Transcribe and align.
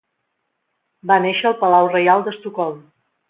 Va 1.11 1.17
néixer 1.27 1.47
al 1.49 1.57
Palau 1.63 1.91
Reial 1.93 2.25
d'Estocolm. 2.29 2.81